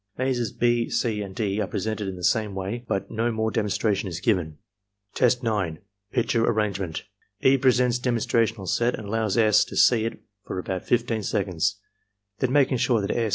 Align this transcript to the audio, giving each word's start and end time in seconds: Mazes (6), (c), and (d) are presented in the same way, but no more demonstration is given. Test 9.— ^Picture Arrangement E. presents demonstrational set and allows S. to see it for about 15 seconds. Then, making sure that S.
Mazes 0.17 0.55
(6), 0.59 0.97
(c), 0.99 1.21
and 1.21 1.35
(d) 1.35 1.61
are 1.61 1.67
presented 1.67 2.07
in 2.07 2.15
the 2.15 2.23
same 2.23 2.55
way, 2.55 2.83
but 2.87 3.11
no 3.11 3.31
more 3.31 3.51
demonstration 3.51 4.09
is 4.09 4.19
given. 4.19 4.57
Test 5.13 5.43
9.— 5.43 5.77
^Picture 6.15 6.43
Arrangement 6.43 7.03
E. 7.41 7.55
presents 7.55 7.99
demonstrational 7.99 8.65
set 8.67 8.95
and 8.95 9.09
allows 9.09 9.37
S. 9.37 9.63
to 9.65 9.77
see 9.77 10.05
it 10.05 10.17
for 10.43 10.57
about 10.57 10.85
15 10.87 11.21
seconds. 11.21 11.75
Then, 12.39 12.51
making 12.51 12.77
sure 12.77 12.99
that 12.99 13.11
S. 13.15 13.29